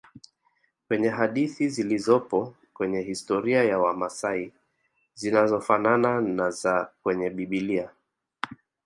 [0.87, 4.53] Kwenye hadithi zilizopo kwenye historia ya wamasai
[5.13, 7.89] zinazofanana na za kwenye bibilia